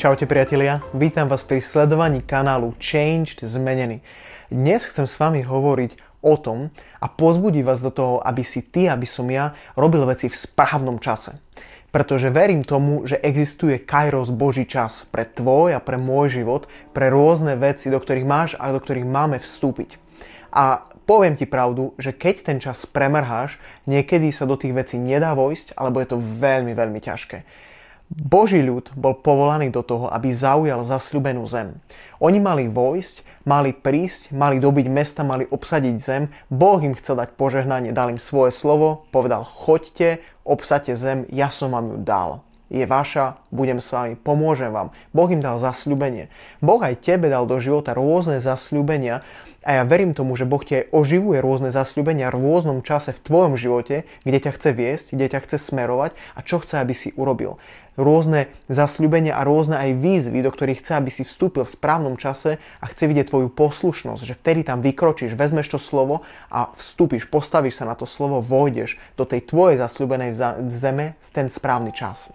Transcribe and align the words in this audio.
Čaute 0.00 0.24
priatelia, 0.24 0.80
vítam 0.96 1.28
vás 1.28 1.44
pri 1.44 1.60
sledovaní 1.60 2.24
kanálu 2.24 2.72
Changed 2.80 3.44
Zmenený. 3.44 4.00
Dnes 4.48 4.88
chcem 4.88 5.04
s 5.04 5.20
vami 5.20 5.44
hovoriť 5.44 6.24
o 6.24 6.40
tom 6.40 6.72
a 7.04 7.04
pozbudiť 7.04 7.60
vás 7.60 7.84
do 7.84 7.92
toho, 7.92 8.16
aby 8.24 8.40
si 8.40 8.64
ty, 8.64 8.88
aby 8.88 9.04
som 9.04 9.28
ja 9.28 9.52
robil 9.76 10.00
veci 10.08 10.32
v 10.32 10.40
správnom 10.40 10.96
čase. 11.04 11.36
Pretože 11.92 12.32
verím 12.32 12.64
tomu, 12.64 13.04
že 13.04 13.20
existuje 13.20 13.76
kairos 13.76 14.32
Boží 14.32 14.64
čas 14.64 15.04
pre 15.04 15.28
tvoj 15.28 15.76
a 15.76 15.84
pre 15.84 16.00
môj 16.00 16.40
život, 16.40 16.64
pre 16.96 17.12
rôzne 17.12 17.60
veci, 17.60 17.92
do 17.92 18.00
ktorých 18.00 18.24
máš 18.24 18.56
a 18.56 18.72
do 18.72 18.80
ktorých 18.80 19.04
máme 19.04 19.36
vstúpiť. 19.36 20.00
A 20.48 20.80
poviem 21.04 21.36
ti 21.36 21.44
pravdu, 21.44 21.92
že 22.00 22.16
keď 22.16 22.48
ten 22.48 22.56
čas 22.56 22.88
premrháš, 22.88 23.60
niekedy 23.84 24.32
sa 24.32 24.48
do 24.48 24.56
tých 24.56 24.72
vecí 24.72 24.96
nedá 24.96 25.36
vojsť, 25.36 25.76
alebo 25.76 26.00
je 26.00 26.08
to 26.08 26.24
veľmi, 26.40 26.72
veľmi 26.72 27.04
ťažké. 27.04 27.68
Boží 28.10 28.58
ľud 28.58 28.90
bol 28.98 29.14
povolaný 29.22 29.70
do 29.70 29.86
toho, 29.86 30.10
aby 30.10 30.34
zaujal 30.34 30.82
zasľubenú 30.82 31.46
zem. 31.46 31.78
Oni 32.18 32.42
mali 32.42 32.66
vojsť, 32.66 33.46
mali 33.46 33.70
prísť, 33.70 34.34
mali 34.34 34.58
dobiť 34.58 34.86
mesta, 34.90 35.22
mali 35.22 35.46
obsadiť 35.46 35.96
zem. 36.02 36.26
Boh 36.50 36.82
im 36.82 36.98
chcel 36.98 37.22
dať 37.22 37.38
požehnanie, 37.38 37.94
dal 37.94 38.10
im 38.10 38.18
svoje 38.18 38.50
slovo, 38.50 39.06
povedal 39.14 39.46
choďte, 39.46 40.18
obsadte 40.42 40.98
zem, 40.98 41.22
ja 41.30 41.54
som 41.54 41.70
vám 41.70 41.94
ju 41.94 41.98
dal 42.02 42.42
je 42.70 42.86
vaša, 42.86 43.42
budem 43.50 43.82
s 43.82 43.90
vami, 43.90 44.14
pomôžem 44.14 44.70
vám. 44.70 44.94
Boh 45.10 45.26
im 45.28 45.42
dal 45.42 45.58
zasľubenie. 45.58 46.30
Boh 46.62 46.78
aj 46.78 47.02
tebe 47.02 47.26
dal 47.26 47.44
do 47.44 47.58
života 47.58 47.92
rôzne 47.92 48.38
zasľubenia 48.38 49.26
a 49.60 49.76
ja 49.76 49.82
verím 49.84 50.16
tomu, 50.16 50.40
že 50.40 50.48
Boh 50.48 50.64
ti 50.64 50.80
aj 50.80 50.88
oživuje 50.88 51.36
rôzne 51.44 51.68
zasľubenia 51.68 52.32
v 52.32 52.40
rôznom 52.40 52.80
čase 52.80 53.12
v 53.12 53.20
tvojom 53.20 53.60
živote, 53.60 54.08
kde 54.24 54.38
ťa 54.40 54.56
chce 54.56 54.70
viesť, 54.72 55.06
kde 55.12 55.26
ťa 55.36 55.40
chce 55.44 55.56
smerovať 55.60 56.16
a 56.32 56.40
čo 56.40 56.64
chce, 56.64 56.80
aby 56.80 56.96
si 56.96 57.12
urobil. 57.12 57.60
Rôzne 58.00 58.48
zasľubenia 58.72 59.36
a 59.36 59.44
rôzne 59.44 59.76
aj 59.76 60.00
výzvy, 60.00 60.40
do 60.40 60.48
ktorých 60.48 60.80
chce, 60.80 60.92
aby 60.96 61.12
si 61.12 61.28
vstúpil 61.28 61.68
v 61.68 61.74
správnom 61.76 62.16
čase 62.16 62.56
a 62.80 62.88
chce 62.88 63.04
vidieť 63.04 63.28
tvoju 63.28 63.52
poslušnosť, 63.52 64.22
že 64.24 64.38
vtedy 64.40 64.64
tam 64.64 64.80
vykročíš, 64.80 65.36
vezmeš 65.36 65.76
to 65.76 65.78
slovo 65.82 66.24
a 66.48 66.72
vstúpiš, 66.80 67.28
postavíš 67.28 67.84
sa 67.84 67.84
na 67.84 67.92
to 67.92 68.08
slovo, 68.08 68.40
vojdeš 68.40 68.96
do 69.20 69.28
tej 69.28 69.44
tvojej 69.44 69.76
zasľubenej 69.76 70.32
zeme 70.72 71.20
v 71.20 71.30
ten 71.36 71.52
správny 71.52 71.92
čas. 71.92 72.32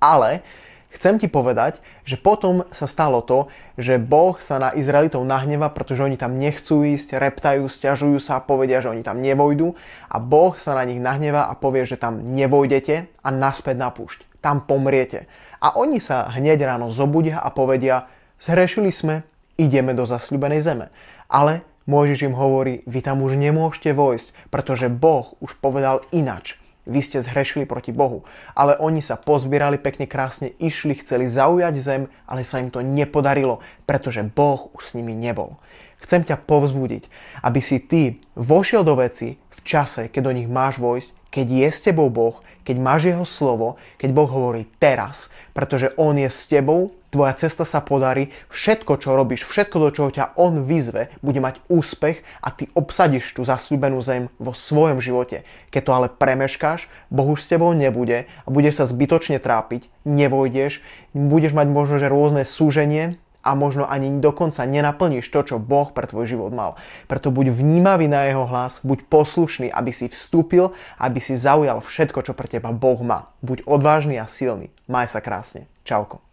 Ale 0.00 0.44
chcem 0.92 1.20
ti 1.20 1.28
povedať, 1.28 1.80
že 2.08 2.16
potom 2.16 2.64
sa 2.72 2.88
stalo 2.88 3.20
to, 3.20 3.52
že 3.76 4.00
Boh 4.00 4.36
sa 4.40 4.56
na 4.56 4.72
Izraelitov 4.72 5.24
nahneva, 5.28 5.68
pretože 5.68 6.04
oni 6.04 6.16
tam 6.16 6.40
nechcú 6.40 6.84
ísť, 6.84 7.20
reptajú, 7.20 7.68
stiažujú 7.68 8.16
sa 8.16 8.40
a 8.40 8.44
povedia, 8.44 8.80
že 8.80 8.92
oni 8.92 9.04
tam 9.04 9.20
nevojdu 9.20 9.76
a 10.08 10.16
Boh 10.16 10.56
sa 10.56 10.72
na 10.76 10.88
nich 10.88 11.00
nahneva 11.00 11.48
a 11.48 11.54
povie, 11.56 11.84
že 11.84 12.00
tam 12.00 12.24
nevojdete 12.24 13.12
a 13.20 13.28
naspäť 13.28 13.76
na 13.76 13.92
púšť. 13.92 14.24
Tam 14.40 14.64
pomriete. 14.64 15.28
A 15.60 15.76
oni 15.76 16.00
sa 16.00 16.28
hneď 16.32 16.64
ráno 16.64 16.92
zobudia 16.92 17.40
a 17.40 17.52
povedia, 17.52 18.08
zhrešili 18.40 18.92
sme, 18.92 19.24
ideme 19.56 19.96
do 19.96 20.04
zasľubenej 20.04 20.60
zeme. 20.60 20.86
Ale 21.26 21.64
Mojžiš 21.86 22.26
im 22.26 22.36
hovorí, 22.36 22.82
vy 22.84 23.00
tam 23.00 23.22
už 23.22 23.38
nemôžete 23.38 23.94
vojsť, 23.94 24.50
pretože 24.50 24.92
Boh 24.92 25.38
už 25.38 25.54
povedal 25.62 26.02
inač 26.10 26.58
vy 26.86 27.02
ste 27.02 27.18
zhrešili 27.18 27.66
proti 27.66 27.90
Bohu. 27.90 28.22
Ale 28.54 28.78
oni 28.78 29.02
sa 29.02 29.18
pozbierali 29.18 29.76
pekne 29.76 30.06
krásne, 30.06 30.54
išli, 30.62 30.94
chceli 31.02 31.26
zaujať 31.26 31.74
zem, 31.76 32.02
ale 32.24 32.46
sa 32.46 32.62
im 32.62 32.70
to 32.70 32.80
nepodarilo, 32.80 33.58
pretože 33.84 34.22
Boh 34.22 34.70
už 34.72 34.94
s 34.94 34.94
nimi 34.94 35.12
nebol. 35.12 35.58
Chcem 36.00 36.22
ťa 36.22 36.38
povzbudiť, 36.46 37.10
aby 37.42 37.60
si 37.60 37.82
ty 37.82 38.22
vošiel 38.38 38.86
do 38.86 38.94
veci 38.94 39.42
v 39.42 39.60
čase, 39.66 40.06
keď 40.06 40.22
do 40.30 40.32
nich 40.38 40.46
máš 40.46 40.78
vojsť, 40.78 41.15
keď 41.36 41.52
je 41.52 41.68
s 41.68 41.84
tebou 41.84 42.08
Boh, 42.08 42.40
keď 42.64 42.76
máš 42.80 43.12
jeho 43.12 43.28
slovo, 43.28 43.76
keď 44.00 44.10
Boh 44.16 44.24
hovorí 44.24 44.64
teraz, 44.80 45.28
pretože 45.52 45.92
On 46.00 46.16
je 46.16 46.32
s 46.32 46.48
tebou, 46.48 46.96
tvoja 47.12 47.36
cesta 47.36 47.68
sa 47.68 47.84
podarí, 47.84 48.32
všetko, 48.48 48.96
čo 48.96 49.12
robíš, 49.12 49.44
všetko, 49.44 49.76
do 49.76 49.90
čoho 49.92 50.08
ťa 50.08 50.32
On 50.40 50.64
vyzve, 50.64 51.12
bude 51.20 51.44
mať 51.44 51.60
úspech 51.68 52.24
a 52.40 52.48
ty 52.56 52.72
obsadíš 52.72 53.36
tú 53.36 53.44
zasľúbenú 53.44 54.00
zem 54.00 54.32
vo 54.40 54.56
svojom 54.56 55.04
živote. 55.04 55.44
Keď 55.68 55.82
to 55.84 55.92
ale 55.92 56.08
premeškáš, 56.08 56.88
Boh 57.12 57.28
už 57.28 57.44
s 57.44 57.52
tebou 57.52 57.76
nebude 57.76 58.24
a 58.24 58.48
budeš 58.48 58.80
sa 58.80 58.88
zbytočne 58.88 59.36
trápiť, 59.36 59.92
nevojdeš, 60.08 60.80
budeš 61.12 61.52
mať 61.52 61.68
možno, 61.68 62.00
že 62.00 62.08
rôzne 62.08 62.48
súženie, 62.48 63.20
a 63.46 63.54
možno 63.54 63.86
ani 63.86 64.18
dokonca 64.18 64.66
nenaplníš 64.66 65.30
to, 65.30 65.46
čo 65.46 65.62
Boh 65.62 65.94
pre 65.94 66.10
tvoj 66.10 66.26
život 66.26 66.50
mal. 66.50 66.74
Preto 67.06 67.30
buď 67.30 67.54
vnímavý 67.54 68.10
na 68.10 68.26
jeho 68.26 68.50
hlas, 68.50 68.82
buď 68.82 69.06
poslušný, 69.06 69.70
aby 69.70 69.94
si 69.94 70.10
vstúpil, 70.10 70.74
aby 70.98 71.22
si 71.22 71.38
zaujal 71.38 71.78
všetko, 71.78 72.26
čo 72.26 72.34
pre 72.34 72.50
teba 72.50 72.74
Boh 72.74 72.98
má. 73.06 73.30
Buď 73.46 73.62
odvážny 73.62 74.18
a 74.18 74.26
silný. 74.26 74.74
Maj 74.90 75.14
sa 75.14 75.22
krásne. 75.22 75.70
Čauko. 75.86 76.25